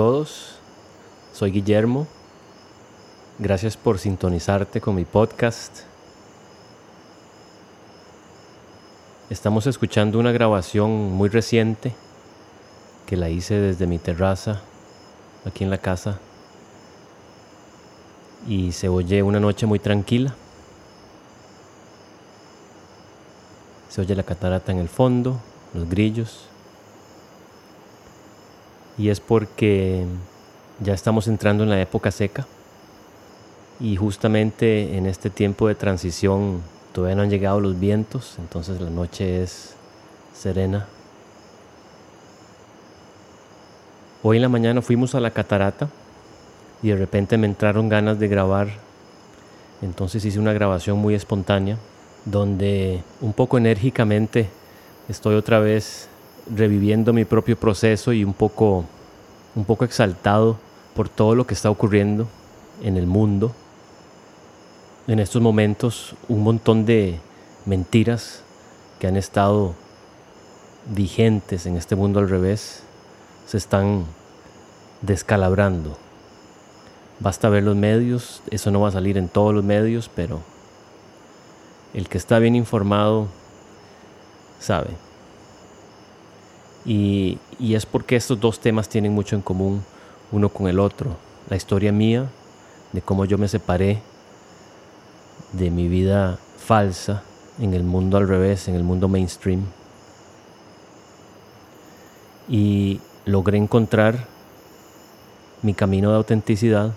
Todos, 0.00 0.54
soy 1.34 1.50
Guillermo. 1.50 2.06
Gracias 3.38 3.76
por 3.76 3.98
sintonizarte 3.98 4.80
con 4.80 4.94
mi 4.94 5.04
podcast. 5.04 5.80
Estamos 9.28 9.66
escuchando 9.66 10.18
una 10.18 10.32
grabación 10.32 10.90
muy 11.12 11.28
reciente 11.28 11.94
que 13.04 13.18
la 13.18 13.28
hice 13.28 13.56
desde 13.56 13.86
mi 13.86 13.98
terraza, 13.98 14.62
aquí 15.44 15.64
en 15.64 15.70
la 15.70 15.76
casa. 15.76 16.18
Y 18.48 18.72
se 18.72 18.88
oye 18.88 19.22
una 19.22 19.38
noche 19.38 19.66
muy 19.66 19.80
tranquila. 19.80 20.34
Se 23.90 24.00
oye 24.00 24.14
la 24.14 24.22
catarata 24.22 24.72
en 24.72 24.78
el 24.78 24.88
fondo, 24.88 25.38
los 25.74 25.86
grillos 25.90 26.49
y 29.00 29.08
es 29.08 29.18
porque 29.18 30.04
ya 30.78 30.92
estamos 30.92 31.26
entrando 31.26 31.64
en 31.64 31.70
la 31.70 31.80
época 31.80 32.10
seca 32.10 32.46
y 33.80 33.96
justamente 33.96 34.98
en 34.98 35.06
este 35.06 35.30
tiempo 35.30 35.68
de 35.68 35.74
transición 35.74 36.60
todavía 36.92 37.16
no 37.16 37.22
han 37.22 37.30
llegado 37.30 37.60
los 37.60 37.80
vientos, 37.80 38.34
entonces 38.38 38.78
la 38.78 38.90
noche 38.90 39.42
es 39.42 39.74
serena. 40.34 40.86
Hoy 44.22 44.36
en 44.36 44.42
la 44.42 44.50
mañana 44.50 44.82
fuimos 44.82 45.14
a 45.14 45.20
la 45.20 45.30
catarata 45.30 45.88
y 46.82 46.88
de 46.88 46.96
repente 46.96 47.38
me 47.38 47.46
entraron 47.46 47.88
ganas 47.88 48.18
de 48.18 48.28
grabar, 48.28 48.68
entonces 49.80 50.22
hice 50.26 50.38
una 50.38 50.52
grabación 50.52 50.98
muy 50.98 51.14
espontánea 51.14 51.78
donde 52.26 53.02
un 53.22 53.32
poco 53.32 53.56
enérgicamente 53.56 54.50
estoy 55.08 55.36
otra 55.36 55.58
vez 55.58 56.09
reviviendo 56.54 57.12
mi 57.12 57.24
propio 57.24 57.56
proceso 57.56 58.12
y 58.12 58.24
un 58.24 58.34
poco, 58.34 58.84
un 59.54 59.64
poco 59.64 59.84
exaltado 59.84 60.58
por 60.94 61.08
todo 61.08 61.34
lo 61.34 61.46
que 61.46 61.54
está 61.54 61.70
ocurriendo 61.70 62.28
en 62.82 62.96
el 62.96 63.06
mundo. 63.06 63.52
En 65.06 65.18
estos 65.18 65.42
momentos 65.42 66.14
un 66.28 66.42
montón 66.42 66.86
de 66.86 67.18
mentiras 67.66 68.42
que 68.98 69.06
han 69.06 69.16
estado 69.16 69.74
vigentes 70.86 71.66
en 71.66 71.76
este 71.76 71.96
mundo 71.96 72.20
al 72.20 72.28
revés 72.28 72.82
se 73.46 73.56
están 73.56 74.04
descalabrando. 75.02 75.96
Basta 77.18 77.48
ver 77.48 77.64
los 77.64 77.76
medios, 77.76 78.42
eso 78.50 78.70
no 78.70 78.80
va 78.80 78.88
a 78.88 78.92
salir 78.92 79.18
en 79.18 79.28
todos 79.28 79.54
los 79.54 79.64
medios, 79.64 80.10
pero 80.14 80.40
el 81.92 82.08
que 82.08 82.18
está 82.18 82.38
bien 82.38 82.54
informado 82.54 83.26
sabe. 84.58 85.09
Y, 86.84 87.38
es 87.60 87.86
porque 87.86 88.16
estos 88.16 88.40
dos 88.40 88.58
temas 88.60 88.88
tienen 88.88 89.12
mucho 89.12 89.36
en 89.36 89.42
común 89.42 89.84
uno 90.32 90.48
con 90.48 90.68
el 90.68 90.78
otro. 90.78 91.16
La 91.48 91.56
historia 91.56 91.92
mía, 91.92 92.28
de 92.92 93.02
cómo 93.02 93.24
yo 93.24 93.38
me 93.38 93.48
separé 93.48 94.00
de 95.52 95.70
mi 95.70 95.88
vida 95.88 96.38
falsa 96.58 97.22
en 97.58 97.74
el 97.74 97.82
mundo 97.82 98.16
al 98.16 98.28
revés, 98.28 98.68
en 98.68 98.74
el 98.74 98.82
mundo 98.82 99.08
mainstream. 99.08 99.62
Y 102.48 103.00
logré 103.24 103.58
encontrar 103.58 104.26
mi 105.62 105.74
camino 105.74 106.10
de 106.10 106.16
autenticidad 106.16 106.92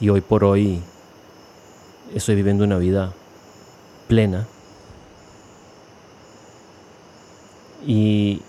y 0.00 0.10
hoy 0.10 0.20
por 0.20 0.44
hoy 0.44 0.82
estoy 2.14 2.34
viviendo 2.34 2.64
una 2.64 2.78
vida 2.78 3.12
plena. 4.08 4.46
Y 7.86 8.42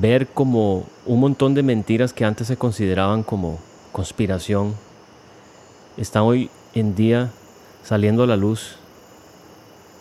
ver 0.00 0.28
como 0.28 0.84
un 1.06 1.20
montón 1.20 1.54
de 1.54 1.62
mentiras 1.62 2.12
que 2.12 2.24
antes 2.24 2.46
se 2.46 2.56
consideraban 2.56 3.22
como 3.22 3.58
conspiración 3.92 4.74
están 5.96 6.22
hoy 6.22 6.50
en 6.74 6.94
día 6.94 7.30
saliendo 7.84 8.22
a 8.22 8.26
la 8.26 8.36
luz 8.36 8.76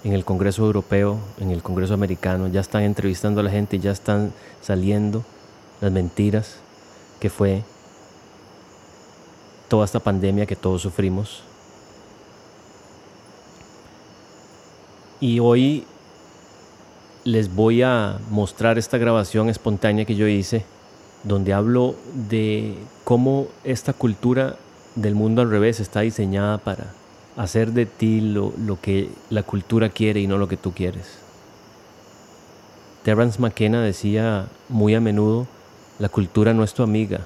en 0.03 0.13
el 0.13 0.25
Congreso 0.25 0.66
Europeo, 0.66 1.19
en 1.40 1.52
el 1.52 1.62
Congreso 1.62 1.94
Americano, 1.94 2.47
ya 2.47 2.62
están 2.62 2.84
entrevistando 2.84 3.41
a 3.41 3.44
la 3.44 3.52
gente, 3.52 3.79
ya 3.79 3.91
están 3.91 4.34
saliendo 4.62 5.24
las 5.79 5.91
mentiras 5.91 6.58
que 7.19 7.29
fue 7.29 7.63
toda 9.68 9.85
esta 9.85 10.00
pandemia 10.00 10.46
que 10.46 10.56
todos 10.56 10.81
sufrimos. 10.81 11.44
Y 15.19 15.40
hoy 15.40 15.85
les 17.24 17.54
voy 17.54 17.82
a 17.84 18.20
mostrar 18.30 18.78
esta 18.78 18.98
grabación 18.98 19.50
espontánea 19.50 20.06
que 20.06 20.16
yo 20.16 20.28
hice, 20.28 20.66
donde 21.24 21.54
hablo 21.54 21.96
de 22.30 22.76
cómo 23.04 23.48
esta 23.64 23.94
cultura 23.94 24.56
del 24.96 25.16
mundo 25.16 25.42
al 25.42 25.50
revés 25.50 25.80
está 25.80 26.02
diseñada 26.02 26.58
para 26.58 26.94
hacer 27.38 27.72
de 27.72 27.86
ti 27.86 28.22
lo, 28.22 28.54
que 28.82 29.09
la 29.30 29.44
cultura 29.44 29.90
quiere 29.90 30.20
y 30.20 30.28
no 30.28 30.38
lo 30.38 30.48
que 30.48 30.58
tú 30.58 30.74
quieres. 30.74 31.20
Terence 33.04 33.40
McKenna 33.40 33.82
decía 33.82 34.48
muy 34.70 34.96
a 34.96 35.00
menudo, 35.00 35.48
la 36.00 36.09
cultura 36.09 36.53
no 36.53 36.64
es 36.64 36.74
tu 36.74 36.84
amiga. 36.84 37.22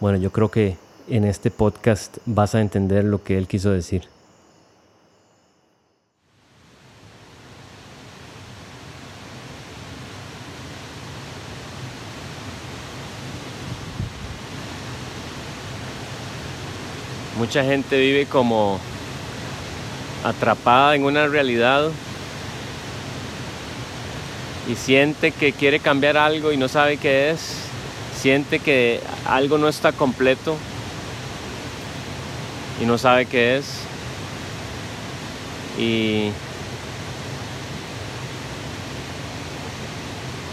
Bueno, 0.00 0.18
yo 0.18 0.30
creo 0.30 0.50
que 0.50 0.76
en 1.08 1.24
este 1.24 1.50
podcast 1.50 2.18
vas 2.26 2.54
a 2.54 2.60
entender 2.60 3.04
lo 3.04 3.22
que 3.22 3.38
él 3.38 3.46
quiso 3.46 3.70
decir. 3.70 4.08
Mucha 17.38 17.62
gente 17.62 17.98
vive 17.98 18.24
como 18.24 18.80
atrapada 20.24 20.94
en 20.94 21.04
una 21.04 21.26
realidad 21.26 21.90
y 24.66 24.74
siente 24.74 25.32
que 25.32 25.52
quiere 25.52 25.78
cambiar 25.78 26.16
algo 26.16 26.50
y 26.50 26.56
no 26.56 26.66
sabe 26.66 26.96
qué 26.96 27.30
es, 27.30 27.58
siente 28.18 28.58
que 28.58 29.02
algo 29.26 29.58
no 29.58 29.68
está 29.68 29.92
completo 29.92 30.56
y 32.80 32.86
no 32.86 32.96
sabe 32.96 33.26
qué 33.26 33.58
es. 33.58 33.80
Y 35.78 36.30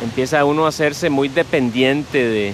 empieza 0.03 0.43
uno 0.43 0.65
a 0.65 0.69
hacerse 0.69 1.09
muy 1.09 1.29
dependiente 1.29 2.17
de, 2.17 2.53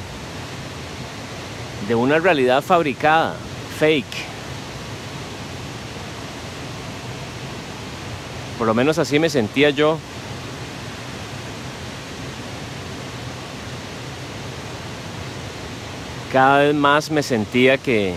de 1.87 1.95
una 1.95 2.19
realidad 2.19 2.61
fabricada 2.61 3.35
fake. 3.79 4.05
Por 8.57 8.67
lo 8.67 8.73
menos 8.73 8.97
así 8.97 9.19
me 9.19 9.29
sentía 9.29 9.69
yo. 9.69 9.97
Cada 16.33 16.59
vez 16.59 16.75
más 16.75 17.09
me 17.09 17.23
sentía 17.23 17.77
que, 17.77 18.13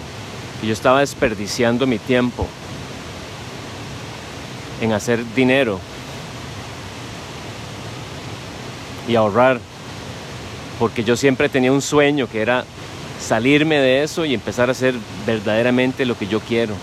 yo 0.63 0.73
estaba 0.73 1.01
desperdiciando 1.01 1.87
mi 1.87 1.99
tiempo 1.99 2.47
en 4.81 4.93
hacer 4.93 5.25
dinero 5.35 5.79
y 9.09 9.15
ahorrar, 9.15 9.61
porque 10.79 11.05
yo 11.05 11.17
siempre 11.17 11.49
tenía 11.49 11.73
un 11.73 11.83
sueño 11.83 12.29
que 12.29 12.43
era 12.43 12.65
salirme 13.23 13.77
de 13.77 14.03
eso 14.03 14.25
y 14.25 14.35
empezar 14.35 14.69
a 14.69 14.73
hacer 14.73 14.95
verdaderamente 15.27 16.05
lo 16.05 16.19
que 16.19 16.27
yo 16.27 16.41
quiero. 16.41 16.75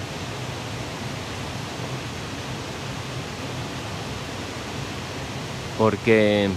Porque 5.78 6.50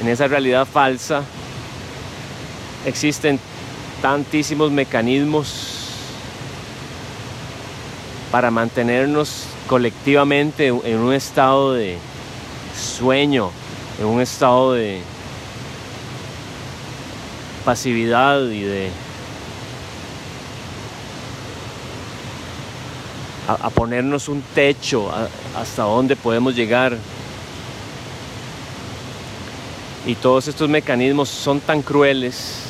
en 0.00 0.08
esa 0.08 0.26
realidad 0.26 0.66
falsa 0.66 1.22
existen 2.86 3.38
tantísimos 4.02 4.70
mecanismos 4.70 5.76
para 8.30 8.50
mantenernos 8.50 9.46
colectivamente 9.66 10.68
en 10.68 10.98
un 10.98 11.12
estado 11.12 11.74
de 11.74 11.96
sueño, 12.76 13.50
en 13.98 14.06
un 14.06 14.20
estado 14.20 14.74
de, 14.74 15.00
pasividad 17.68 18.48
y 18.48 18.62
de 18.62 18.88
a, 23.46 23.68
ponernos 23.68 24.30
un 24.30 24.40
techo 24.54 25.12
hasta 25.54 25.82
dónde 25.82 26.16
podemos 26.16 26.56
llegar. 26.56 26.96
Y 30.06 30.14
todos 30.14 30.48
estos 30.48 30.66
mecanismos 30.70 31.28
son 31.28 31.60
tan 31.60 31.82
crueles 31.82 32.62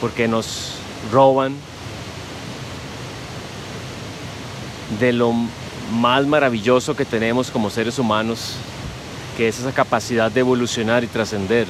porque 0.00 0.26
nos 0.26 0.76
roban 1.12 1.54
de 4.98 5.12
lo 5.12 5.34
más 5.92 6.24
maravilloso 6.24 6.96
que 6.96 7.04
tenemos 7.04 7.50
como 7.50 7.68
seres 7.68 7.98
humanos, 7.98 8.54
que 9.36 9.46
es 9.48 9.58
esa 9.58 9.72
capacidad 9.72 10.30
de 10.32 10.40
evolucionar 10.40 11.04
y 11.04 11.06
trascender. 11.06 11.66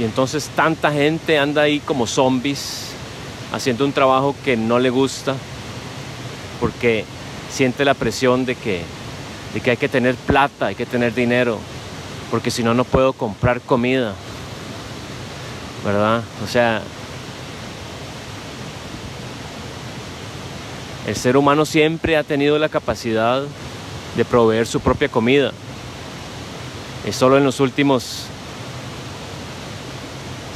Y 0.00 0.04
entonces 0.04 0.48
tanta 0.56 0.90
gente 0.90 1.38
anda 1.38 1.60
ahí 1.60 1.78
como 1.78 2.06
zombies 2.06 2.86
haciendo 3.52 3.84
un 3.84 3.92
trabajo 3.92 4.34
que 4.42 4.56
no 4.56 4.78
le 4.78 4.88
gusta 4.88 5.34
porque 6.58 7.04
siente 7.52 7.84
la 7.84 7.92
presión 7.92 8.46
de 8.46 8.54
que, 8.54 8.80
de 9.52 9.60
que 9.60 9.72
hay 9.72 9.76
que 9.76 9.90
tener 9.90 10.14
plata, 10.14 10.68
hay 10.68 10.74
que 10.74 10.86
tener 10.86 11.14
dinero, 11.14 11.58
porque 12.30 12.50
si 12.50 12.62
no, 12.62 12.72
no 12.72 12.84
puedo 12.84 13.12
comprar 13.12 13.60
comida. 13.60 14.14
¿Verdad? 15.84 16.22
O 16.42 16.48
sea, 16.48 16.80
el 21.06 21.16
ser 21.16 21.36
humano 21.36 21.66
siempre 21.66 22.16
ha 22.16 22.24
tenido 22.24 22.58
la 22.58 22.70
capacidad 22.70 23.42
de 24.16 24.24
proveer 24.24 24.66
su 24.66 24.80
propia 24.80 25.10
comida. 25.10 25.52
Es 27.06 27.16
solo 27.16 27.36
en 27.36 27.44
los 27.44 27.60
últimos 27.60 28.26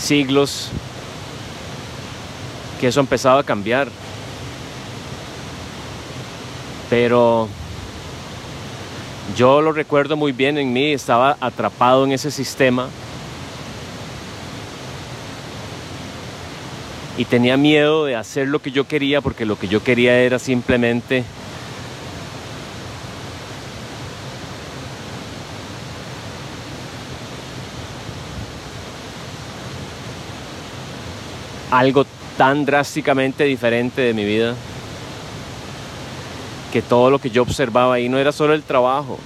siglos 0.05 0.69
que 2.81 2.89
eso 2.89 3.01
ha 3.01 3.03
empezado 3.03 3.39
a 3.39 3.45
cambiar. 3.45 3.89
Pero 6.91 7.49
yo 9.37 9.63
lo 9.63 9.73
recuerdo 9.73 10.17
muy 10.17 10.33
bien 10.33 10.59
en 10.59 10.73
mí, 10.73 10.93
estaba 10.93 11.37
atrapado 11.41 12.05
en 12.05 12.13
ese 12.13 12.31
sistema 12.31 12.89
y 17.17 17.25
tenía 17.25 17.57
miedo 17.57 18.05
de 18.05 18.17
hacer 18.17 18.49
lo 18.49 18.61
que 18.61 18.71
yo 18.71 18.87
quería 18.87 19.21
porque 19.21 19.47
lo 19.47 19.59
que 19.59 19.69
yo 19.69 19.83
quería 19.83 20.19
era 20.19 20.39
simplemente 20.39 21.25
algo 31.79 32.07
tan 32.39 32.65
drásticamente 32.65 33.45
diferente 33.45 34.01
de 34.01 34.15
mi 34.15 34.25
vida 34.25 34.55
que 36.73 36.83
todo 36.83 37.11
lo 37.11 37.19
que 37.19 37.31
yo 37.31 37.43
observaba 37.43 37.95
ahí 37.95 38.09
no 38.09 38.19
era 38.19 38.33
solo 38.33 38.53
el 38.55 38.63
trabajo, 38.63 39.19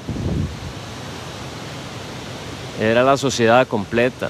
era 2.81 3.03
la 3.03 3.17
sociedad 3.17 3.67
completa. 3.67 4.29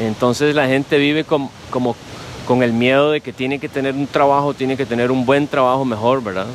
Entonces 0.00 0.54
la 0.54 0.66
gente 0.66 0.98
vive 0.98 1.24
como, 1.24 1.50
con 2.46 2.62
el 2.62 2.72
miedo 2.72 3.12
de 3.12 3.20
que 3.20 3.32
tiene 3.32 3.58
que 3.58 3.68
tener 3.68 3.94
un 3.94 4.06
trabajo, 4.06 4.52
tiene 4.52 4.76
que 4.76 4.86
tener 4.86 5.10
un 5.10 5.24
buen 5.24 5.46
trabajo 5.46 5.84
mejor, 5.84 6.22
¿verdad? 6.22 6.46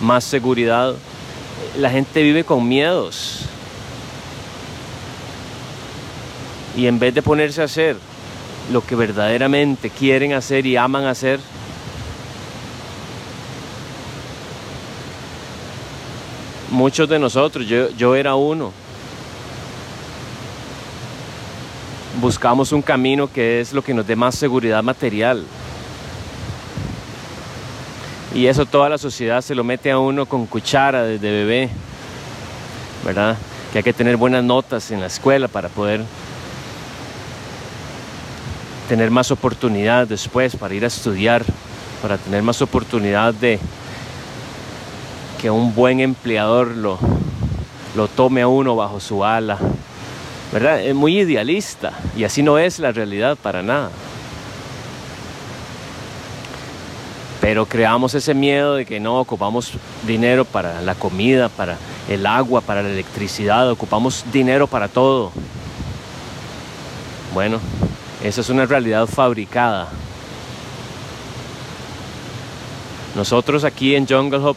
Más 0.00 0.24
seguridad. 0.24 0.94
La 1.78 1.90
gente 1.90 2.22
vive 2.22 2.44
con 2.44 2.66
miedos. 2.66 3.40
Y 6.76 6.86
en 6.86 6.98
vez 6.98 7.14
de 7.14 7.22
ponerse 7.22 7.62
a 7.62 7.64
hacer 7.64 7.96
lo 8.72 8.84
que 8.84 8.96
verdaderamente 8.96 9.90
quieren 9.90 10.32
hacer 10.32 10.66
y 10.66 10.76
aman 10.76 11.04
hacer, 11.04 11.40
muchos 16.70 17.08
de 17.08 17.18
nosotros, 17.18 17.66
yo, 17.66 17.90
yo 17.90 18.14
era 18.14 18.34
uno, 18.34 18.72
buscamos 22.20 22.72
un 22.72 22.82
camino 22.82 23.30
que 23.30 23.60
es 23.60 23.72
lo 23.72 23.82
que 23.82 23.94
nos 23.94 24.06
dé 24.06 24.16
más 24.16 24.34
seguridad 24.34 24.82
material. 24.82 25.44
Y 28.36 28.48
eso 28.48 28.66
toda 28.66 28.90
la 28.90 28.98
sociedad 28.98 29.40
se 29.40 29.54
lo 29.54 29.64
mete 29.64 29.90
a 29.90 29.98
uno 29.98 30.26
con 30.26 30.44
cuchara 30.44 31.04
desde 31.04 31.30
bebé, 31.30 31.70
¿verdad? 33.02 33.38
Que 33.72 33.78
hay 33.78 33.82
que 33.82 33.94
tener 33.94 34.18
buenas 34.18 34.44
notas 34.44 34.90
en 34.90 35.00
la 35.00 35.06
escuela 35.06 35.48
para 35.48 35.70
poder 35.70 36.02
tener 38.90 39.10
más 39.10 39.30
oportunidad 39.30 40.06
después 40.06 40.54
para 40.54 40.74
ir 40.74 40.84
a 40.84 40.88
estudiar, 40.88 41.46
para 42.02 42.18
tener 42.18 42.42
más 42.42 42.60
oportunidad 42.60 43.32
de 43.32 43.58
que 45.40 45.50
un 45.50 45.74
buen 45.74 46.00
empleador 46.00 46.76
lo, 46.76 46.98
lo 47.96 48.06
tome 48.06 48.42
a 48.42 48.48
uno 48.48 48.76
bajo 48.76 49.00
su 49.00 49.24
ala. 49.24 49.58
¿Verdad? 50.52 50.82
Es 50.82 50.94
muy 50.94 51.20
idealista 51.20 51.94
y 52.14 52.24
así 52.24 52.42
no 52.42 52.58
es 52.58 52.80
la 52.80 52.92
realidad 52.92 53.38
para 53.42 53.62
nada. 53.62 53.88
Pero 57.46 57.64
creamos 57.64 58.12
ese 58.16 58.34
miedo 58.34 58.74
de 58.74 58.84
que 58.84 58.98
no 58.98 59.20
ocupamos 59.20 59.70
dinero 60.04 60.44
para 60.44 60.82
la 60.82 60.96
comida, 60.96 61.48
para 61.48 61.76
el 62.08 62.26
agua, 62.26 62.60
para 62.60 62.82
la 62.82 62.88
electricidad, 62.88 63.70
ocupamos 63.70 64.24
dinero 64.32 64.66
para 64.66 64.88
todo. 64.88 65.30
Bueno, 67.32 67.60
esa 68.24 68.40
es 68.40 68.48
una 68.48 68.66
realidad 68.66 69.06
fabricada. 69.06 69.86
Nosotros 73.14 73.62
aquí 73.62 73.94
en 73.94 74.08
Jungle 74.08 74.38
Hop 74.38 74.56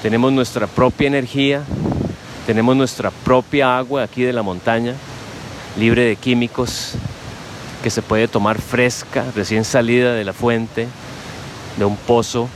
tenemos 0.00 0.30
nuestra 0.32 0.68
propia 0.68 1.08
energía, 1.08 1.64
tenemos 2.46 2.76
nuestra 2.76 3.10
propia 3.10 3.76
agua 3.76 4.04
aquí 4.04 4.22
de 4.22 4.32
la 4.32 4.42
montaña, 4.42 4.94
libre 5.76 6.04
de 6.04 6.14
químicos, 6.14 6.92
que 7.82 7.90
se 7.90 8.02
puede 8.02 8.28
tomar 8.28 8.60
fresca, 8.60 9.24
recién 9.34 9.64
salida 9.64 10.14
de 10.14 10.24
la 10.24 10.32
fuente, 10.32 10.86
de 11.80 11.86
un 11.86 11.96
pozo. 11.96 12.48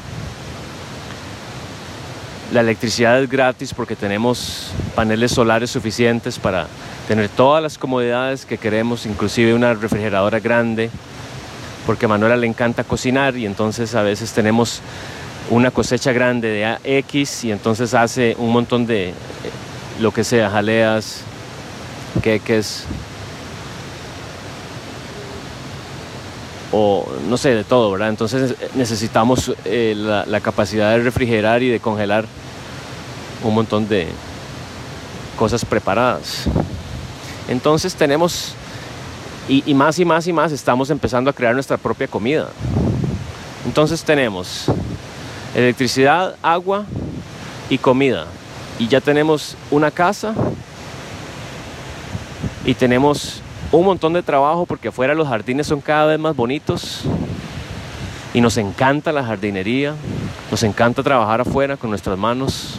La 2.53 2.61
electricidad 2.61 3.21
es 3.21 3.29
gratis 3.29 3.75
porque 3.75 3.97
tenemos 3.97 4.71
paneles 4.95 5.33
solares 5.33 5.71
suficientes 5.71 6.39
para 6.39 6.69
tener 7.09 7.29
todas 7.31 7.63
las 7.63 7.79
comodidades 7.79 8.47
que 8.47 8.59
queremos, 8.59 9.07
inclusive 9.07 9.55
una 9.55 9.75
refrigeradora 9.75 10.39
grande, 10.39 10.91
porque 11.87 12.07
Manuela 12.07 12.37
le 12.37 12.47
encanta 12.47 12.85
cocinar 12.85 13.37
y 13.37 13.47
entonces 13.47 13.95
a 13.95 14.03
veces 14.03 14.33
tenemos 14.33 14.81
una 15.51 15.71
cosecha 15.71 16.13
grande 16.13 16.49
de 16.49 16.99
X 16.99 17.45
y 17.45 17.53
entonces 17.53 17.95
hace 17.95 18.37
un 18.39 18.53
montón 18.53 18.87
de 18.87 19.09
eh, 19.09 19.13
lo 20.01 20.13
que 20.13 20.23
sea, 20.23 20.51
jaleas, 20.51 21.23
queques 22.23 22.85
o 26.77 27.07
no 27.29 27.37
sé, 27.37 27.55
de 27.55 27.63
todo, 27.63 27.93
¿verdad? 27.93 28.09
Entonces 28.09 28.57
necesitamos 28.75 29.53
eh, 29.65 29.95
la, 29.97 30.27
la 30.27 30.41
capacidad 30.41 30.91
de 30.91 31.05
refrigerar 31.05 31.63
y 31.63 31.69
de 31.69 31.79
congelar 31.79 32.27
un 33.45 33.55
montón 33.55 33.87
de 33.87 34.09
cosas 35.39 35.65
preparadas. 35.65 36.47
Entonces 37.47 37.95
tenemos, 37.95 38.55
y, 39.49 39.73
más 39.75 39.99
y 40.01 40.05
más 40.05 40.27
y 40.27 40.33
más, 40.33 40.51
estamos 40.51 40.91
empezando 40.91 41.31
a 41.31 41.33
crear 41.33 41.55
nuestra 41.55 41.77
propia 41.77 42.09
comida. 42.09 42.49
Entonces 43.67 44.03
tenemos 44.03 44.67
electricidad, 45.55 46.35
agua 46.43 46.87
y 47.71 47.79
comida. 47.79 48.27
Y 48.81 48.89
ya 48.89 49.01
tenemos 49.01 49.57
una 49.71 49.93
casa 49.93 50.35
y 52.65 52.75
tenemos 52.75 53.43
un 53.79 53.87
montón 53.87 54.13
de 54.13 54.23
trabajo 54.23 54.67
porque 54.67 54.89
afuera 54.89 55.15
los 55.15 55.27
jardines 55.27 55.67
son 55.67 55.81
cada 55.81 56.07
vez 56.07 56.19
más 56.19 56.37
bonitos 56.37 57.03
y 58.33 58.41
nos 58.41 58.57
encanta 58.57 59.11
la 59.13 59.25
jardinería, 59.25 59.95
nos 60.51 60.63
encanta 60.63 61.03
trabajar 61.03 61.41
afuera 61.41 61.77
con 61.77 61.91
nuestras 61.91 62.17
manos 62.17 62.75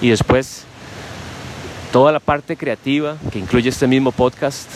y 0.00 0.08
después 0.08 0.64
toda 1.92 2.10
la 2.10 2.18
parte 2.18 2.56
creativa 2.56 3.16
que 3.30 3.38
incluye 3.38 3.68
este 3.68 3.86
mismo 3.86 4.10
podcast, 4.10 4.68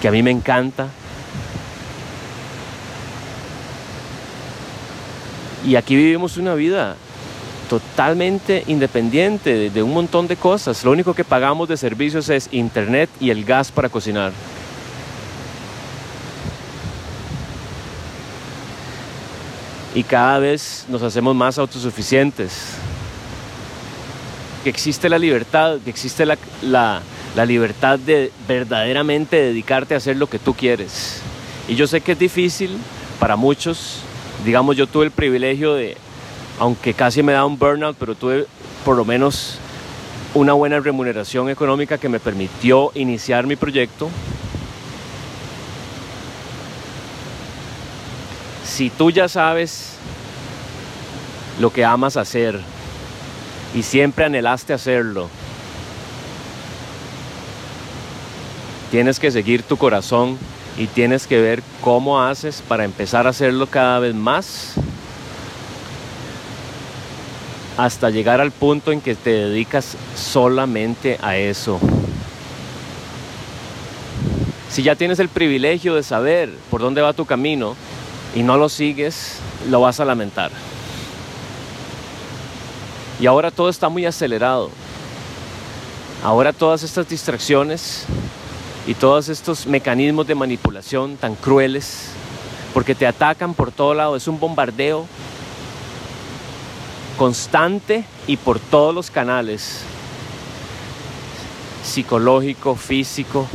que 0.00 0.08
a 0.08 0.10
mí 0.10 0.22
me 0.22 0.30
encanta. 0.30 0.88
Y 5.66 5.74
aquí 5.74 5.96
vivimos 5.96 6.36
una 6.36 6.54
vida 6.54 6.96
totalmente 7.68 8.64
independiente 8.66 9.70
de, 9.70 9.82
un 9.82 9.92
montón 9.92 10.26
de 10.26 10.36
cosas. 10.36 10.84
Lo 10.84 10.90
único 10.90 11.14
que 11.14 11.24
pagamos 11.24 11.68
de 11.68 11.76
servicios 11.76 12.28
es 12.28 12.48
internet 12.52 13.10
y 13.20 13.30
el 13.30 13.44
gas 13.44 13.70
para 13.70 13.88
cocinar. 13.88 14.32
Y 19.94 20.02
cada 20.02 20.38
vez 20.38 20.84
nos 20.88 21.02
hacemos 21.02 21.34
más 21.34 21.58
autosuficientes 21.58 22.74
que 24.62 24.70
existe 24.70 25.08
la 25.08 25.18
libertad, 25.18 25.78
que 25.82 25.90
existe 25.90 26.26
la, 26.26 26.36
la, 26.62 27.46
libertad 27.46 27.98
de 27.98 28.32
verdaderamente 28.48 29.36
dedicarte 29.36 29.94
a 29.94 29.98
hacer 29.98 30.16
lo 30.16 30.26
que 30.28 30.38
tú 30.38 30.54
quieres. 30.54 31.20
Y 31.68 31.76
yo 31.76 31.86
sé 31.86 32.00
que 32.00 32.12
es 32.12 32.18
difícil 32.18 32.76
para 33.18 33.36
muchos. 33.36 34.00
Digamos, 34.44 34.76
yo 34.76 34.86
tuve 34.86 35.06
el 35.06 35.12
privilegio 35.12 35.74
de, 35.74 35.96
aunque 36.58 36.94
casi 36.94 37.22
me 37.22 37.32
da 37.32 37.44
un 37.44 37.58
burnout, 37.58 37.96
pero 37.98 38.14
tuve 38.14 38.46
por 38.84 38.96
lo 38.96 39.04
menos 39.04 39.58
una 40.34 40.52
buena 40.52 40.80
remuneración 40.80 41.48
económica 41.48 41.98
que 41.98 42.08
me 42.08 42.20
permitió 42.20 42.92
iniciar 42.94 43.46
mi 43.46 43.56
proyecto. 43.56 44.08
Si 48.64 48.90
tú 48.90 49.10
ya 49.10 49.28
sabes 49.28 49.96
lo 51.60 51.72
que 51.72 51.84
amas 51.84 52.16
hacer 52.16 52.60
y 53.74 53.82
siempre 53.82 54.26
anhelaste 54.26 54.72
hacerlo, 54.74 55.28
tienes 58.90 59.18
que 59.18 59.30
seguir 59.30 59.62
tu 59.62 59.76
corazón 59.76 60.38
y 60.78 60.86
tienes 60.86 61.26
que 61.26 61.40
ver 61.40 61.62
cómo 61.80 62.22
haces 62.22 62.62
para 62.66 62.84
empezar 62.84 63.26
a 63.26 63.30
hacerlo 63.30 63.66
cada 63.66 63.98
vez 63.98 64.14
más 64.14 64.74
hasta 67.76 68.10
llegar 68.10 68.40
al 68.40 68.50
punto 68.50 68.92
en 68.92 69.00
que 69.00 69.14
te 69.14 69.30
dedicas 69.30 69.96
solamente 70.14 71.18
a 71.22 71.36
eso. 71.36 71.78
Si 74.70 74.82
ya 74.82 74.94
tienes 74.96 75.18
el 75.18 75.28
privilegio 75.28 75.94
de 75.94 76.02
saber 76.02 76.50
por 76.70 76.80
dónde 76.80 77.02
va 77.02 77.12
tu 77.12 77.24
camino 77.24 77.76
y 78.34 78.42
no 78.42 78.56
lo 78.56 78.68
sigues, 78.68 79.38
lo 79.70 79.80
vas 79.80 80.00
a 80.00 80.04
lamentar. 80.04 80.50
Y 83.20 83.26
ahora 83.26 83.50
todo 83.50 83.68
está 83.68 83.88
muy 83.88 84.04
acelerado. 84.04 84.70
Ahora 86.22 86.52
todas 86.52 86.82
estas 86.82 87.08
distracciones 87.08 88.04
y 88.86 88.94
todos 88.94 89.28
estos 89.28 89.66
mecanismos 89.66 90.26
de 90.26 90.34
manipulación 90.34 91.16
tan 91.16 91.34
crueles, 91.34 92.08
porque 92.74 92.94
te 92.94 93.06
atacan 93.06 93.54
por 93.54 93.70
todo 93.70 93.94
lado, 93.94 94.16
es 94.16 94.28
un 94.28 94.38
bombardeo 94.38 95.06
constante 97.16 98.04
y 98.26 98.36
por 98.36 98.58
todos 98.58 98.94
los 98.94 99.10
canales, 99.10 99.80
psicológico, 101.82 102.76
físico, 102.76 103.46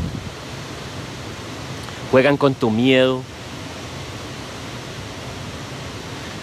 juegan 2.12 2.38
con 2.38 2.54
tu 2.54 2.72
miedo, 2.72 3.22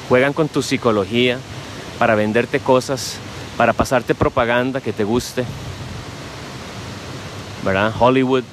juegan 0.08 0.32
con 0.32 0.48
tu 0.48 0.62
psicología 0.62 1.38
para 1.98 2.14
venderte 2.14 2.60
cosas, 2.60 3.16
para 3.56 3.72
pasarte 3.72 4.14
propaganda 4.14 4.80
que 4.80 4.92
te 4.92 5.04
guste. 5.04 5.44
¿Verdad? 7.64 7.92
Hollywood. 7.98 8.44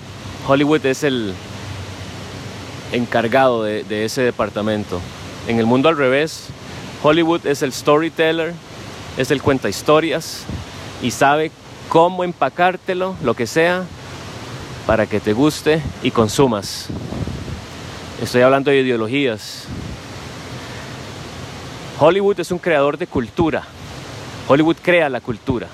Hollywood 0.47 0.85
es 0.85 1.03
el 1.03 1.33
encargado 2.91 3.63
de, 3.63 3.83
de 3.83 4.05
ese 4.05 4.21
departamento. 4.21 4.99
En 5.47 5.59
el 5.59 5.65
mundo 5.65 5.89
al 5.89 5.97
revés, 5.97 6.47
Hollywood 7.07 7.45
es 7.45 7.61
el 7.61 7.71
storyteller, 7.71 8.55
es 9.15 9.29
el 9.29 9.39
cuenta 9.39 9.69
historias 9.69 10.43
y 11.03 11.11
sabe 11.11 11.51
cómo 11.87 12.23
empacártelo, 12.23 13.15
lo 13.21 13.35
que 13.35 13.45
sea, 13.45 13.83
para 14.87 15.05
que 15.05 15.19
te 15.19 15.33
guste 15.33 15.83
y 16.01 16.09
consumas. 16.09 16.87
Estoy 18.23 18.41
hablando 18.41 18.71
de 18.71 18.79
ideologías. 18.79 19.65
Hollywood 21.99 22.39
es 22.39 22.49
un 22.49 22.57
creador 22.57 22.97
de 22.97 23.05
cultura. 23.05 23.61
Hollywood 24.47 24.77
crea 24.81 25.07
la 25.07 25.21
cultura. 25.21 25.67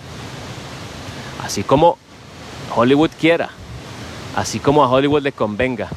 Así 1.42 1.64
como 1.64 1.98
Hollywood 2.76 3.12
quiera. 3.18 3.52
Así 4.36 4.60
como 4.60 4.84
a 4.84 4.90
Hollywood 4.90 5.22
le 5.22 5.32
convenga. 5.32 5.88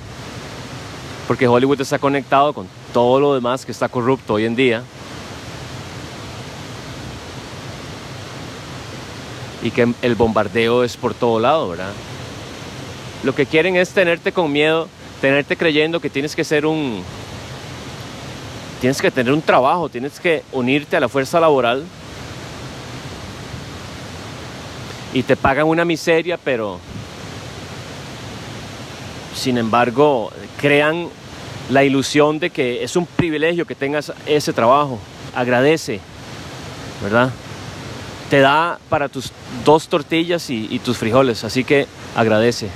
Porque 1.26 1.48
Hollywood 1.48 1.80
está 1.80 1.98
conectado 1.98 2.52
con 2.52 2.68
todo 2.92 3.18
lo 3.18 3.34
demás 3.34 3.66
que 3.66 3.72
está 3.72 3.88
corrupto 3.88 4.34
hoy 4.34 4.44
en 4.44 4.54
día. 4.54 4.84
Y 9.64 9.72
que 9.72 9.92
el 10.02 10.14
bombardeo 10.14 10.84
es 10.84 10.96
por 10.96 11.14
todo 11.14 11.40
lado, 11.40 11.70
¿verdad? 11.70 11.90
Lo 13.24 13.34
que 13.34 13.46
quieren 13.46 13.74
es 13.76 13.88
tenerte 13.90 14.30
con 14.30 14.52
miedo, 14.52 14.88
tenerte 15.20 15.56
creyendo 15.56 15.98
que 15.98 16.10
tienes 16.10 16.36
que 16.36 16.44
ser 16.44 16.66
un... 16.66 17.02
Tienes 18.80 19.00
que 19.00 19.10
tener 19.10 19.32
un 19.32 19.40
trabajo, 19.40 19.88
tienes 19.88 20.20
que 20.20 20.44
unirte 20.52 20.96
a 20.96 21.00
la 21.00 21.08
fuerza 21.08 21.40
laboral. 21.40 21.82
Y 25.14 25.22
te 25.22 25.36
pagan 25.36 25.66
una 25.66 25.86
miseria, 25.86 26.36
pero 26.36 26.78
sin 29.34 29.58
embargo 29.58 30.30
crean 30.60 31.08
la 31.70 31.82
ilusión 31.84 32.38
de 32.38 32.50
que 32.50 32.84
es 32.84 32.94
un 32.96 33.06
privilegio 33.06 33.66
que 33.66 33.74
tengas 33.74 34.12
ese 34.26 34.52
trabajo. 34.52 34.98
Agradece, 35.34 36.00
¿verdad? 37.02 37.30
Te 38.34 38.40
da 38.40 38.80
para 38.88 39.08
tus 39.08 39.30
dos 39.64 39.86
tortillas 39.86 40.50
y, 40.50 40.80
tus 40.80 40.98
frijoles, 40.98 41.44
así 41.44 41.62
que 41.62 41.86
agradece. 42.16 42.68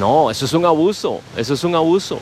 No, 0.00 0.28
eso 0.28 0.44
es 0.44 0.52
un 0.54 0.66
abuso, 0.66 1.20
eso 1.36 1.54
es 1.54 1.62
un 1.62 1.76
abuso. 1.76 2.18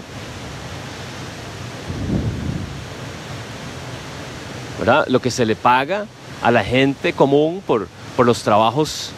¿Verdad? 4.79 5.07
Lo 5.09 5.23
que 5.23 5.31
se 5.31 5.47
le 5.47 5.57
paga 5.57 6.05
a 6.43 6.51
la 6.51 6.63
gente 6.63 7.15
común 7.15 7.63
por, 7.67 7.89
por 8.15 8.27
los 8.27 8.43
trabajos 8.43 9.13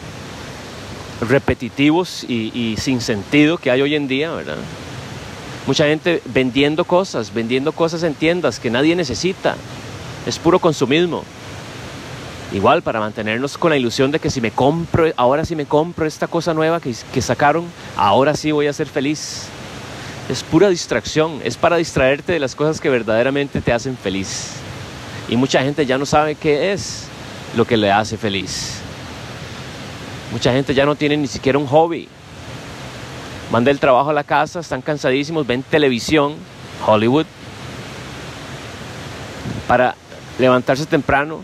repetitivos 1.27 2.23
y, 2.23 2.57
y, 2.57 2.77
sin 2.77 3.01
sentido 3.01 3.57
que 3.57 3.71
hay 3.71 3.81
hoy 3.81 3.95
en 3.95 4.07
día, 4.07 4.31
¿verdad? 4.31 4.55
Mucha 5.67 5.83
gente 5.83 6.21
vendiendo 6.27 6.85
cosas, 6.85 7.33
vendiendo 7.33 7.73
cosas 7.73 8.03
en 8.03 8.13
tiendas 8.13 8.61
que 8.61 8.69
nadie 8.69 8.95
necesita. 8.95 9.57
Es 10.25 10.39
puro 10.39 10.59
consumismo. 10.59 11.25
Igual 12.53 12.83
para 12.83 12.99
mantenernos 12.99 13.57
con 13.57 13.71
la 13.71 13.77
ilusión 13.77 14.11
de 14.11 14.19
que 14.19 14.29
si 14.29 14.39
me 14.39 14.51
compro, 14.51 15.11
ahora 15.17 15.43
si 15.43 15.55
me 15.55 15.65
compro 15.65 16.05
esta 16.05 16.27
cosa 16.27 16.53
nueva 16.53 16.79
que, 16.79 17.21
sacaron, 17.21 17.65
ahora 17.97 18.35
sí 18.35 18.51
voy 18.51 18.67
a 18.67 18.73
ser 18.73 18.87
feliz. 18.87 19.47
Es 20.29 20.43
pura 20.43 20.69
distracción, 20.69 21.41
es 21.43 21.57
para 21.57 21.77
distraerte 21.77 22.31
de 22.31 22.39
las 22.39 22.53
cosas 22.53 22.79
que 22.79 22.91
verdaderamente 22.91 23.59
te 23.59 23.73
hacen 23.73 23.97
feliz. 23.97 24.51
Y 25.27 25.35
mucha 25.35 25.63
gente 25.63 25.87
ya 25.87 25.97
no 25.97 26.05
sabe 26.05 26.35
qué 26.35 26.71
es 26.73 27.07
lo 27.57 27.65
que 27.65 27.75
le 27.75 27.91
hace 27.91 28.17
feliz. 28.17 28.75
Mucha 30.31 30.53
gente 30.53 30.75
ya 30.75 30.85
no 30.85 30.93
tiene 30.93 31.17
ni 31.17 31.27
siquiera 31.27 31.57
un 31.57 31.65
hobby. 31.65 32.07
Van 33.51 33.63
del 33.63 33.79
trabajo 33.79 34.11
a 34.11 34.13
la 34.13 34.23
casa, 34.23 34.59
están 34.59 34.83
cansadísimos, 34.83 35.47
ven 35.47 35.63
televisión, 35.63 36.35
Hollywood, 36.85 37.25
para 39.67 39.95
levantarse 40.37 40.85
temprano, 40.85 41.41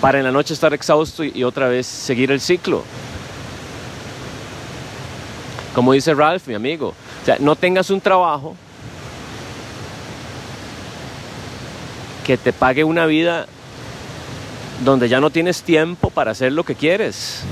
para 0.00 0.18
en 0.18 0.24
la 0.24 0.32
noche 0.32 0.54
estar 0.54 0.72
exhausto 0.72 1.24
y 1.24 1.44
otra 1.44 1.68
vez 1.68 1.86
seguir 1.86 2.30
el 2.30 2.40
ciclo. 2.40 2.82
Como 5.74 5.92
dice 5.92 6.14
Ralph, 6.14 6.46
mi 6.46 6.54
amigo, 6.54 6.88
o 6.88 7.24
sea, 7.24 7.36
no 7.38 7.54
tengas 7.54 7.90
un 7.90 8.00
trabajo 8.00 8.56
que 12.24 12.36
te 12.36 12.52
pague 12.52 12.82
una 12.84 13.06
vida 13.06 13.46
donde 14.84 15.08
ya 15.08 15.20
no 15.20 15.30
tienes 15.30 15.62
tiempo 15.62 16.10
para 16.10 16.30
hacer 16.30 16.52
lo 16.52 16.64
que 16.64 16.74
quieres. 16.74 17.42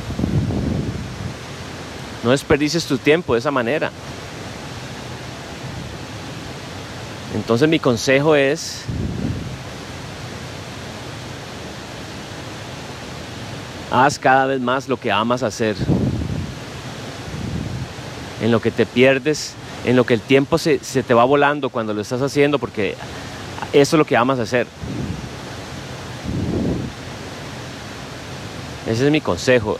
No 2.25 2.31
desperdices 2.31 2.87
tu 2.87 2.99
tiempo 2.99 3.35
de 3.35 3.41
esa 3.41 3.51
manera. 3.51 3.91
Entonces 7.35 7.69
mi 7.69 7.79
consejo 7.79 8.35
es 8.35 8.85
Haz 13.91 14.19
cada 14.19 14.47
vez 14.47 14.61
más 14.61 14.89
lo 14.89 14.99
que 14.99 15.11
amas 15.11 15.43
hacer. 15.43 15.77
En 18.43 18.53
lo 18.53 18.61
que 18.61 18.71
te 18.71 18.87
pierdes, 18.87 19.55
en 19.85 19.97
lo 19.97 20.05
que 20.05 20.15
el 20.15 20.21
tiempo 20.21 20.59
se, 20.59 20.79
te 20.79 21.15
va 21.15 21.25
volando 21.25 21.71
cuando 21.71 21.95
lo 21.95 22.01
estás 22.01 22.23
haciendo, 22.23 22.59
porque 22.59 22.95
eso 23.73 23.97
es 23.97 23.99
lo 23.99 24.05
que 24.05 24.17
amas 24.17 24.39
hacer. 24.39 24.67
Ese 28.87 29.07
es 29.07 29.11
mi 29.11 29.21
consejo. 29.21 29.79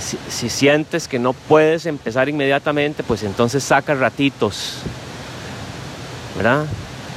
Si, 0.00 0.18
si 0.28 0.48
sientes 0.48 1.08
que 1.08 1.18
no 1.18 1.32
puedes 1.32 1.86
empezar 1.86 2.28
inmediatamente, 2.28 3.02
pues 3.02 3.22
entonces 3.22 3.62
saca 3.62 3.94
ratitos. 3.94 4.78
¿Verdad? 6.36 6.66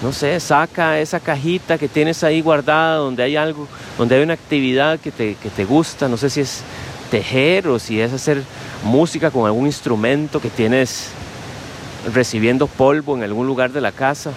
no 0.01 0.13
sé, 0.13 0.39
saca 0.39 0.99
esa 0.99 1.19
cajita 1.19 1.77
que 1.77 1.87
tienes 1.87 2.23
ahí 2.23 2.41
guardada 2.41 2.95
donde 2.95 3.23
hay 3.23 3.35
algo, 3.35 3.67
donde 3.99 4.15
hay 4.15 4.23
una 4.23 4.33
actividad 4.33 4.99
que 4.99 5.11
te, 5.11 5.35
que 5.35 5.49
te 5.49 5.65
gusta, 5.65 6.07
no 6.07 6.17
sé 6.17 6.31
si 6.31 6.41
es 6.41 6.63
tejer 7.11 7.67
o 7.67 7.77
si 7.77 8.01
es 8.01 8.11
hacer 8.13 8.41
música 8.83 9.29
con 9.29 9.45
algún 9.45 9.67
instrumento 9.67 10.39
que 10.39 10.49
tienes 10.49 11.09
recibiendo 12.11 12.65
polvo 12.65 13.15
en 13.15 13.23
algún 13.23 13.45
lugar 13.45 13.71
de 13.71 13.81
la 13.81 13.91
casa. 13.91 14.31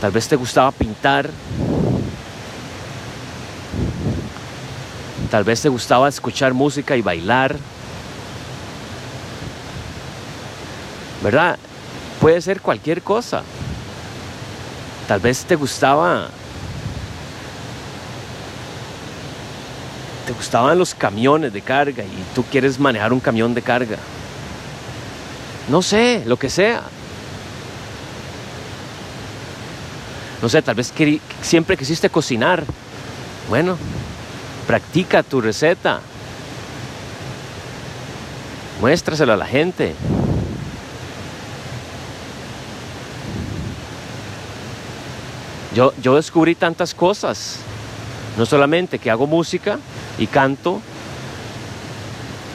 Tal 0.00 0.10
vez 0.10 0.26
te 0.26 0.36
gustaba 0.36 0.72
pintar. 0.72 1.30
Tal 5.30 5.44
vez 5.44 5.60
te 5.60 5.68
gustaba 5.68 6.08
escuchar 6.08 6.54
música 6.54 6.96
y 6.96 7.02
bailar. 7.02 7.56
¿Verdad? 11.22 11.58
puede 12.20 12.40
ser 12.42 12.60
cualquier 12.60 13.02
cosa. 13.02 13.42
Tal 15.10 15.18
vez 15.18 15.44
te 15.44 15.56
gustaba 15.56 16.28
te 20.24 20.32
gustaban 20.32 20.78
los 20.78 20.94
camiones 20.94 21.52
de 21.52 21.60
carga 21.62 22.04
y 22.04 22.24
tú 22.32 22.44
quieres 22.44 22.78
manejar 22.78 23.12
un 23.12 23.18
camión 23.18 23.52
de 23.52 23.60
carga. 23.60 23.96
No 25.68 25.82
sé, 25.82 26.22
lo 26.26 26.36
que 26.36 26.48
sea. 26.48 26.82
No 30.40 30.48
sé, 30.48 30.62
tal 30.62 30.76
vez 30.76 30.94
siempre 31.42 31.76
quisiste 31.76 32.08
cocinar. 32.08 32.62
Bueno, 33.48 33.76
practica 34.68 35.24
tu 35.24 35.40
receta. 35.40 35.98
Muéstraselo 38.80 39.32
a 39.32 39.36
la 39.36 39.46
gente. 39.46 39.96
Yo, 46.02 46.14
descubrí 46.14 46.54
tantas 46.54 46.92
cosas. 46.92 47.56
No 48.36 48.44
solamente 48.44 48.98
que 48.98 49.10
hago 49.10 49.26
música 49.26 49.78
y 50.18 50.26
canto, 50.26 50.82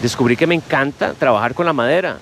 descubrí 0.04 0.38
que 0.38 0.46
me 0.46 0.54
encanta 0.54 1.14
trabajar 1.14 1.56
con 1.56 1.66
la 1.66 1.74
madera. 1.74 2.20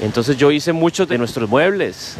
Entonces 0.00 0.36
yo 0.36 0.52
hice 0.52 0.72
muchos 0.72 1.08
de 1.08 1.18
nuestros 1.18 1.48
muebles. 1.48 2.14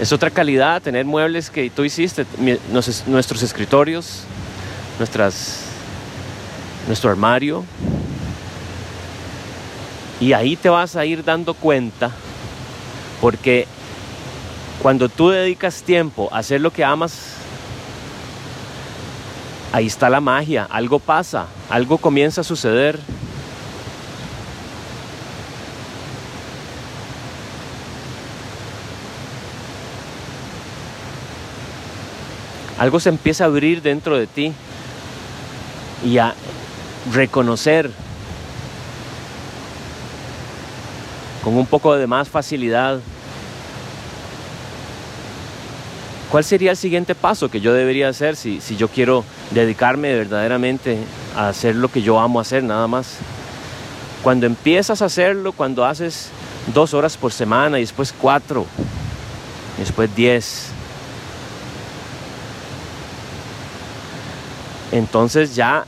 Es 0.00 0.12
otra 0.12 0.30
calidad 0.30 0.80
tener 0.80 1.04
muebles 1.04 1.50
que 1.50 1.68
tú 1.68 1.84
hiciste, 1.84 2.24
nuestros 3.06 3.42
escritorios, 3.42 4.22
nuestras, 4.98 5.64
nuestro 6.86 7.10
armario. 7.10 7.64
Y 10.20 10.32
ahí 10.32 10.56
te 10.56 10.70
vas 10.70 10.96
a 10.96 11.04
ir 11.04 11.22
dando 11.22 11.52
cuenta, 11.52 12.10
porque 13.20 13.66
cuando 14.82 15.08
tú 15.08 15.28
dedicas 15.28 15.82
tiempo 15.82 16.28
a 16.32 16.38
hacer 16.38 16.60
lo 16.60 16.72
que 16.72 16.84
amas, 16.84 17.34
ahí 19.72 19.86
está 19.86 20.08
la 20.08 20.20
magia, 20.20 20.66
algo 20.70 20.98
pasa, 20.98 21.46
algo 21.68 21.98
comienza 21.98 22.40
a 22.40 22.44
suceder. 22.44 22.98
algo 32.78 32.98
se 32.98 33.10
empieza 33.10 33.44
a 33.44 33.48
abrir 33.48 33.82
dentro 33.82 34.16
de 34.16 34.26
ti 34.26 34.54
y 36.02 36.16
a 36.16 36.34
reconocer 37.12 37.90
con 41.44 41.58
un 41.58 41.66
poco 41.66 41.94
de 41.94 42.06
más 42.06 42.30
facilidad 42.30 43.00
cuál 46.30 46.44
sería 46.44 46.70
el 46.70 46.76
siguiente 46.76 47.14
paso 47.14 47.50
que 47.50 47.60
yo 47.60 47.74
debería 47.74 48.08
hacer 48.08 48.36
si, 48.36 48.60
si 48.60 48.76
yo 48.76 48.88
quiero 48.88 49.24
dedicarme 49.50 50.14
verdaderamente 50.14 50.98
a 51.36 51.48
hacer 51.48 51.74
lo 51.74 51.88
que 51.88 52.02
yo 52.02 52.20
amo 52.20 52.40
hacer 52.40 52.62
nada 52.62 52.86
más. 52.86 53.16
Cuando 54.22 54.46
empiezas 54.46 55.02
a 55.02 55.06
hacerlo, 55.06 55.52
cuando 55.52 55.84
haces 55.84 56.28
dos 56.74 56.94
horas 56.94 57.16
por 57.16 57.32
semana 57.32 57.78
y 57.78 57.82
después 57.82 58.14
cuatro, 58.16 58.66
y 59.76 59.80
después 59.80 60.14
diez, 60.14 60.68
entonces 64.92 65.54
ya 65.54 65.86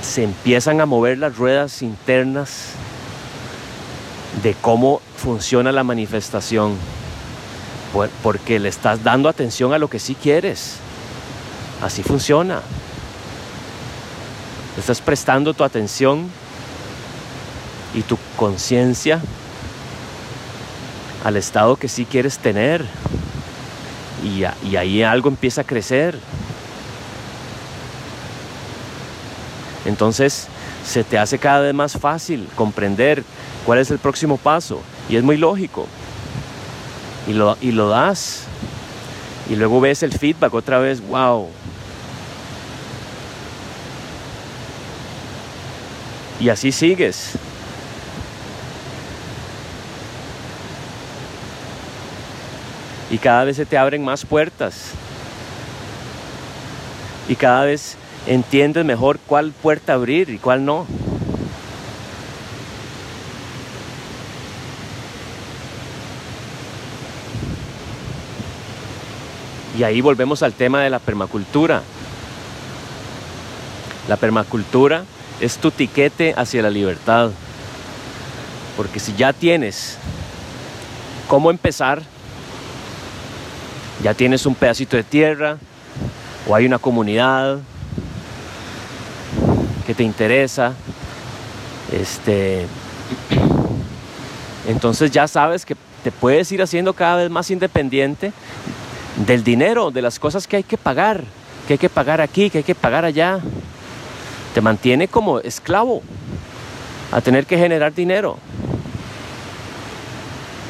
se 0.00 0.24
empiezan 0.24 0.80
a 0.80 0.86
mover 0.86 1.18
las 1.18 1.36
ruedas 1.36 1.82
internas 1.82 2.70
de 4.42 4.54
cómo 4.54 5.02
funciona 5.16 5.72
la 5.72 5.84
manifestación, 5.84 6.76
porque 8.22 8.58
le 8.58 8.68
estás 8.68 9.02
dando 9.02 9.28
atención 9.28 9.72
a 9.72 9.78
lo 9.78 9.88
que 9.88 9.98
sí 9.98 10.14
quieres. 10.14 10.76
Así 11.82 12.02
funciona. 12.02 12.62
estás 14.78 15.00
prestando 15.00 15.52
tu 15.52 15.64
atención 15.64 16.30
y 17.94 18.02
tu 18.02 18.18
conciencia 18.36 19.20
al 21.24 21.36
estado 21.36 21.76
que 21.76 21.88
sí 21.88 22.04
quieres 22.04 22.38
tener. 22.38 22.84
Y, 24.22 24.44
ahí 24.76 25.02
algo 25.02 25.28
empieza 25.28 25.62
a 25.62 25.64
crecer. 25.64 26.18
Entonces 29.86 30.48
se 30.86 31.04
te 31.04 31.18
hace 31.18 31.38
cada 31.38 31.60
vez 31.60 31.74
más 31.74 31.94
fácil 31.94 32.46
comprender 32.54 33.24
cuál 33.64 33.78
es 33.78 33.90
el 33.90 33.98
próximo 33.98 34.36
paso. 34.36 34.80
Y 35.08 35.16
es 35.16 35.22
muy 35.22 35.36
lógico. 35.36 35.86
Y 37.30 37.32
lo, 37.32 37.56
y 37.60 37.70
lo 37.70 37.88
das. 37.88 38.42
Y 39.48 39.54
luego 39.54 39.80
ves 39.80 40.02
el 40.02 40.12
feedback 40.12 40.52
otra 40.52 40.80
vez, 40.80 41.00
wow. 41.00 41.48
Y 46.40 46.48
así 46.48 46.72
sigues. 46.72 47.34
Y 53.12 53.18
cada 53.18 53.44
vez 53.44 53.58
se 53.58 53.64
te 53.64 53.78
abren 53.78 54.04
más 54.04 54.24
puertas. 54.24 54.90
Y 57.28 57.36
cada 57.36 57.64
vez 57.64 57.96
entiendes 58.26 58.84
mejor 58.84 59.20
cuál 59.24 59.52
puerta 59.52 59.92
abrir 59.92 60.30
y 60.30 60.38
cuál 60.38 60.64
no. 60.64 60.84
Y 69.80 69.82
ahí 69.82 70.02
volvemos 70.02 70.42
al 70.42 70.52
tema 70.52 70.82
de 70.82 70.90
la 70.90 70.98
permacultura. 70.98 71.80
La 74.10 74.18
permacultura 74.18 75.04
es 75.40 75.56
tu 75.56 75.70
tiquete 75.70 76.34
hacia 76.36 76.60
la 76.60 76.68
libertad. 76.68 77.30
Porque 78.76 79.00
si 79.00 79.14
ya 79.14 79.32
tienes 79.32 79.96
cómo 81.28 81.50
empezar, 81.50 82.02
ya 84.02 84.12
tienes 84.12 84.44
un 84.44 84.54
pedacito 84.54 84.98
de 84.98 85.02
tierra, 85.02 85.56
o 86.46 86.54
hay 86.54 86.66
una 86.66 86.78
comunidad, 86.78 87.60
que 89.86 89.94
te 89.94 90.02
interesa. 90.02 90.74
Este, 91.90 92.66
entonces 94.68 95.10
ya 95.10 95.26
sabes 95.26 95.64
que 95.64 95.74
te 96.04 96.12
puedes 96.12 96.52
ir 96.52 96.60
haciendo 96.60 96.92
cada 96.92 97.16
vez 97.16 97.30
más 97.30 97.50
independiente 97.50 98.34
del 99.26 99.44
dinero, 99.44 99.90
de 99.90 100.02
las 100.02 100.18
cosas 100.18 100.46
que 100.46 100.56
hay 100.56 100.62
que 100.62 100.76
pagar, 100.76 101.22
que 101.66 101.74
hay 101.74 101.78
que 101.78 101.88
pagar 101.88 102.20
aquí, 102.20 102.50
que 102.50 102.58
hay 102.58 102.64
que 102.64 102.74
pagar 102.74 103.04
allá. 103.04 103.40
Te 104.54 104.60
mantiene 104.60 105.08
como 105.08 105.40
esclavo 105.40 106.02
a 107.12 107.20
tener 107.20 107.46
que 107.46 107.56
generar 107.56 107.94
dinero. 107.94 108.38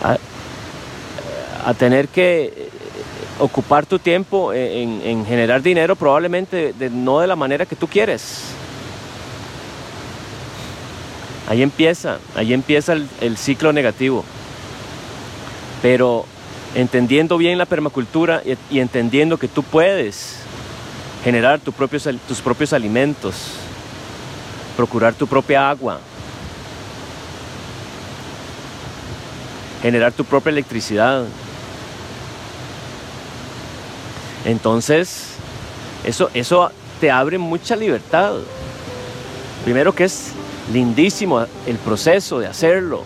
A, 0.02 1.74
tener 1.74 2.08
que 2.08 2.70
ocupar 3.38 3.84
tu 3.84 3.98
tiempo 3.98 4.52
en, 4.52 5.24
generar 5.26 5.62
dinero 5.62 5.94
probablemente 5.94 6.74
no 6.90 7.20
de 7.20 7.26
la 7.26 7.36
manera 7.36 7.66
que 7.66 7.76
tú 7.76 7.86
quieres. 7.86 8.44
Ahí 11.48 11.62
empieza, 11.62 12.18
ahí 12.36 12.54
empieza 12.54 12.92
el, 12.92 13.36
ciclo 13.36 13.72
negativo. 13.72 14.24
Pero 15.82 16.24
entendiendo 16.74 17.36
bien 17.36 17.58
la 17.58 17.66
permacultura 17.66 18.42
y, 18.70 18.78
entendiendo 18.78 19.38
que 19.38 19.48
tú 19.48 19.62
puedes 19.62 20.36
generar 21.24 21.60
tus 21.60 21.74
propios 22.40 22.72
alimentos, 22.72 23.34
procurar 24.76 25.14
tu 25.14 25.26
propia 25.26 25.68
agua, 25.68 26.00
generar 29.82 30.12
tu 30.12 30.24
propia 30.24 30.50
electricidad. 30.50 31.24
Entonces, 34.44 35.34
eso, 36.04 36.30
eso 36.32 36.70
te 37.00 37.10
abre 37.10 37.36
mucha 37.38 37.76
libertad. 37.76 38.34
Primero 39.64 39.94
que 39.94 40.04
es 40.04 40.32
lindísimo 40.72 41.44
el 41.66 41.76
proceso 41.76 42.38
de 42.38 42.46
hacerlo. 42.46 43.04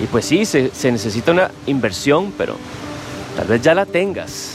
Y 0.00 0.06
pues 0.06 0.24
sí, 0.24 0.44
se, 0.44 0.70
necesita 0.90 1.32
una 1.32 1.50
inversión, 1.66 2.32
pero 2.36 2.56
tal 3.36 3.46
vez 3.46 3.62
ya 3.62 3.74
la 3.74 3.86
tengas. 3.86 4.54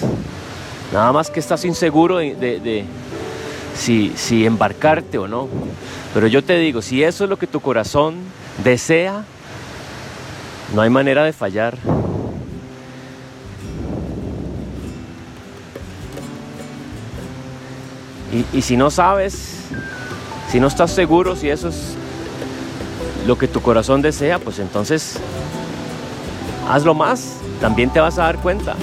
Nada 0.91 1.11
más 1.11 1.29
que 1.29 1.39
estás 1.39 1.65
inseguro 1.65 2.17
de, 2.17 2.85
si, 3.75 4.13
si 4.15 4.45
embarcarte 4.45 5.17
o 5.17 5.27
no. 5.27 5.47
Pero 6.13 6.27
yo 6.27 6.43
te 6.43 6.57
digo, 6.57 6.81
si 6.81 7.03
eso 7.03 7.25
es 7.25 7.29
lo 7.29 7.37
que 7.37 7.47
tu 7.47 7.59
corazón 7.59 8.15
desea, 8.63 9.23
no 10.73 10.81
hay 10.81 10.89
manera 10.89 11.23
de 11.23 11.33
fallar. 11.33 11.77
Y, 18.33 18.57
y 18.57 18.61
si 18.61 18.75
no 18.75 18.91
sabes, 18.91 19.57
si 20.51 20.59
no 20.59 20.67
estás 20.67 20.91
seguro 20.91 21.35
si 21.35 21.49
eso 21.49 21.69
es 21.69 21.95
lo 23.27 23.37
que 23.37 23.47
tu 23.49 23.61
corazón 23.61 24.01
desea, 24.01 24.39
pues 24.39 24.57
entonces 24.57 25.17
hazlo 26.69 26.93
más, 26.93 27.33
también 27.59 27.89
te 27.89 27.99
vas 27.99 28.17
a 28.17 28.23
dar 28.23 28.37
cuenta. 28.37 28.75